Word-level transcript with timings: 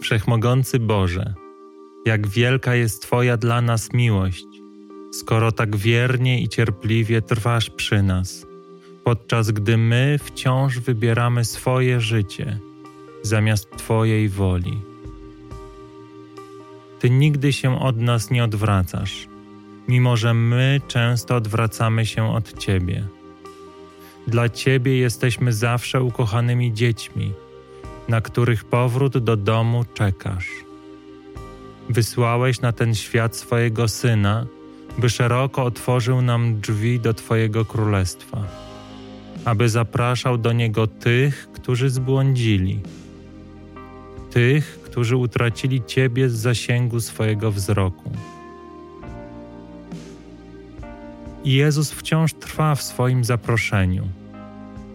Wszechmogący 0.00 0.78
Boże, 0.78 1.34
jak 2.06 2.26
wielka 2.28 2.74
jest 2.74 3.02
Twoja 3.02 3.36
dla 3.36 3.60
nas 3.60 3.92
miłość, 3.92 4.46
skoro 5.12 5.52
tak 5.52 5.76
wiernie 5.76 6.42
i 6.42 6.48
cierpliwie 6.48 7.22
trwasz 7.22 7.70
przy 7.70 8.02
nas, 8.02 8.46
podczas 9.04 9.50
gdy 9.50 9.76
my 9.76 10.18
wciąż 10.24 10.78
wybieramy 10.78 11.44
swoje 11.44 12.00
życie 12.00 12.58
zamiast 13.22 13.70
Twojej 13.70 14.28
woli. 14.28 14.80
Ty 17.00 17.10
nigdy 17.10 17.52
się 17.52 17.80
od 17.80 17.96
nas 17.96 18.30
nie 18.30 18.44
odwracasz, 18.44 19.28
mimo 19.88 20.16
że 20.16 20.34
my 20.34 20.80
często 20.88 21.36
odwracamy 21.36 22.06
się 22.06 22.32
od 22.32 22.58
Ciebie. 22.58 23.06
Dla 24.26 24.48
Ciebie 24.48 24.98
jesteśmy 24.98 25.52
zawsze 25.52 26.02
ukochanymi 26.02 26.72
dziećmi, 26.72 27.32
na 28.10 28.20
których 28.20 28.64
powrót 28.64 29.18
do 29.18 29.36
domu 29.36 29.84
czekasz. 29.94 30.48
Wysłałeś 31.88 32.60
na 32.60 32.72
ten 32.72 32.94
świat 32.94 33.36
swojego 33.36 33.88
Syna, 33.88 34.46
by 34.98 35.10
szeroko 35.10 35.64
otworzył 35.64 36.22
nam 36.22 36.60
drzwi 36.60 37.00
do 37.00 37.14
Twojego 37.14 37.64
Królestwa, 37.64 38.42
aby 39.44 39.68
zapraszał 39.68 40.38
do 40.38 40.52
niego 40.52 40.86
tych, 40.86 41.48
którzy 41.52 41.90
zbłądzili, 41.90 42.80
tych, 44.30 44.80
którzy 44.82 45.16
utracili 45.16 45.82
Ciebie 45.86 46.28
z 46.28 46.34
zasięgu 46.34 47.00
swojego 47.00 47.52
wzroku. 47.52 48.12
Jezus 51.44 51.90
wciąż 51.90 52.32
trwa 52.32 52.74
w 52.74 52.82
swoim 52.82 53.24
zaproszeniu. 53.24 54.08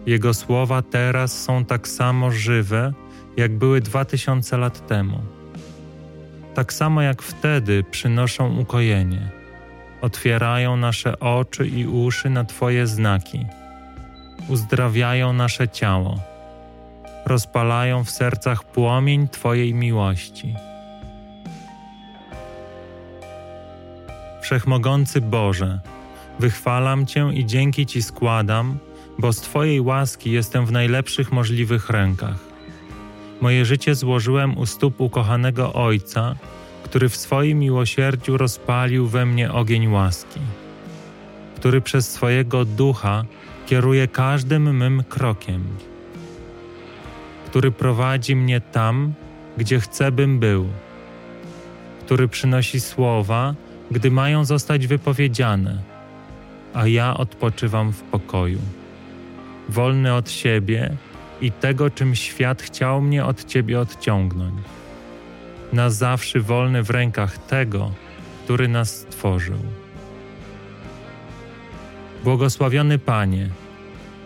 Jego 0.06 0.34
słowa 0.34 0.82
teraz 0.82 1.42
są 1.42 1.64
tak 1.64 1.88
samo 1.88 2.30
żywe, 2.30 2.92
jak 3.36 3.58
były 3.58 3.80
dwa 3.80 4.04
tysiące 4.04 4.56
lat 4.56 4.86
temu. 4.86 5.18
Tak 6.54 6.72
samo 6.72 7.02
jak 7.02 7.22
wtedy 7.22 7.84
przynoszą 7.90 8.58
ukojenie, 8.58 9.30
otwierają 10.00 10.76
nasze 10.76 11.18
oczy 11.18 11.68
i 11.68 11.86
uszy 11.86 12.30
na 12.30 12.44
Twoje 12.44 12.86
znaki, 12.86 13.46
uzdrawiają 14.48 15.32
nasze 15.32 15.68
ciało, 15.68 16.20
rozpalają 17.26 18.04
w 18.04 18.10
sercach 18.10 18.64
płomień 18.64 19.28
Twojej 19.28 19.74
miłości. 19.74 20.54
Wszechmogący 24.42 25.20
Boże, 25.20 25.80
wychwalam 26.38 27.06
Cię 27.06 27.30
i 27.34 27.46
dzięki 27.46 27.86
Ci 27.86 28.02
składam, 28.02 28.78
bo 29.18 29.32
z 29.32 29.40
Twojej 29.40 29.80
łaski 29.80 30.30
jestem 30.30 30.66
w 30.66 30.72
najlepszych 30.72 31.32
możliwych 31.32 31.90
rękach. 31.90 32.55
Moje 33.40 33.64
życie 33.64 33.94
złożyłem 33.94 34.58
u 34.58 34.66
stóp 34.66 35.00
ukochanego 35.00 35.72
Ojca, 35.72 36.34
który 36.82 37.08
w 37.08 37.16
swoim 37.16 37.58
miłosierdziu 37.58 38.36
rozpalił 38.36 39.06
we 39.06 39.26
mnie 39.26 39.52
ogień 39.52 39.88
łaski, 39.88 40.40
który 41.56 41.80
przez 41.80 42.10
swojego 42.10 42.64
ducha 42.64 43.24
kieruje 43.66 44.08
każdym 44.08 44.76
mym 44.76 45.04
krokiem, 45.08 45.64
który 47.46 47.70
prowadzi 47.70 48.36
mnie 48.36 48.60
tam, 48.60 49.12
gdzie 49.56 49.80
chcę, 49.80 50.12
bym 50.12 50.38
był, 50.38 50.68
który 52.00 52.28
przynosi 52.28 52.80
słowa, 52.80 53.54
gdy 53.90 54.10
mają 54.10 54.44
zostać 54.44 54.86
wypowiedziane, 54.86 55.82
a 56.74 56.86
ja 56.86 57.16
odpoczywam 57.16 57.92
w 57.92 58.02
pokoju, 58.02 58.58
wolny 59.68 60.14
od 60.14 60.30
siebie 60.30 60.96
i 61.40 61.52
tego, 61.52 61.90
czym 61.90 62.14
świat 62.14 62.62
chciał 62.62 63.02
mnie 63.02 63.24
od 63.24 63.44
Ciebie 63.44 63.80
odciągnąć. 63.80 64.54
Na 65.72 65.90
zawsze 65.90 66.40
wolny 66.40 66.82
w 66.82 66.90
rękach 66.90 67.38
tego, 67.38 67.90
który 68.44 68.68
nas 68.68 68.96
stworzył. 68.96 69.58
Błogosławiony 72.24 72.98
Panie, 72.98 73.48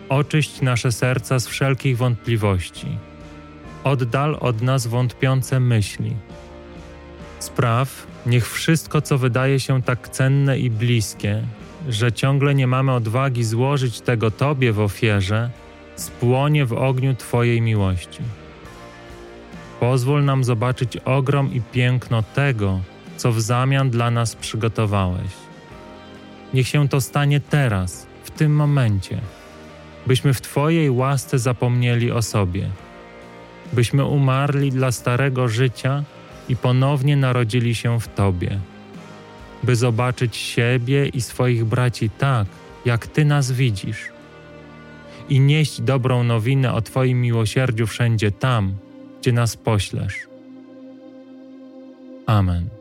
oczyść 0.09 0.61
nasze 0.61 0.91
serca 0.91 1.39
z 1.39 1.47
wszelkich 1.47 1.97
wątpliwości. 1.97 2.87
Oddal 3.83 4.37
od 4.39 4.61
nas 4.61 4.87
wątpiące 4.87 5.59
myśli. 5.59 6.15
Spraw, 7.39 8.07
niech 8.25 8.51
wszystko, 8.51 9.01
co 9.01 9.17
wydaje 9.17 9.59
się 9.59 9.81
tak 9.81 10.09
cenne 10.09 10.59
i 10.59 10.69
bliskie, 10.69 11.43
że 11.89 12.11
ciągle 12.11 12.55
nie 12.55 12.67
mamy 12.67 12.93
odwagi 12.93 13.43
złożyć 13.43 14.01
tego 14.01 14.31
Tobie 14.31 14.73
w 14.73 14.79
ofierze, 14.79 15.49
spłonie 15.95 16.65
w 16.65 16.73
ogniu 16.73 17.15
Twojej 17.15 17.61
miłości. 17.61 18.21
Pozwól 19.79 20.25
nam 20.25 20.43
zobaczyć 20.43 20.97
ogrom 20.97 21.53
i 21.53 21.61
piękno 21.61 22.23
tego, 22.23 22.79
co 23.17 23.31
w 23.31 23.41
zamian 23.41 23.89
dla 23.89 24.11
nas 24.11 24.35
przygotowałeś. 24.35 25.31
Niech 26.53 26.67
się 26.67 26.89
to 26.89 27.01
stanie 27.01 27.39
teraz, 27.39 28.07
w 28.23 28.31
tym 28.31 28.55
momencie, 28.55 29.21
byśmy 30.07 30.33
w 30.33 30.41
Twojej 30.41 30.89
łasce 30.89 31.39
zapomnieli 31.39 32.11
o 32.11 32.21
sobie, 32.21 32.69
byśmy 33.73 34.05
umarli 34.05 34.71
dla 34.71 34.91
starego 34.91 35.47
życia 35.47 36.03
i 36.49 36.55
ponownie 36.55 37.17
narodzili 37.17 37.75
się 37.75 37.99
w 37.99 38.07
Tobie, 38.07 38.59
by 39.63 39.75
zobaczyć 39.75 40.35
siebie 40.37 41.07
i 41.07 41.21
swoich 41.21 41.65
braci 41.65 42.09
tak, 42.09 42.47
jak 42.85 43.07
Ty 43.07 43.25
nas 43.25 43.51
widzisz 43.51 44.11
i 45.31 45.39
nieść 45.39 45.81
dobrą 45.81 46.23
nowinę 46.23 46.73
o 46.73 46.81
Twoim 46.81 47.21
miłosierdziu 47.21 47.87
wszędzie 47.87 48.31
tam, 48.31 48.75
gdzie 49.21 49.31
nas 49.31 49.57
poślesz. 49.57 50.27
Amen. 52.25 52.80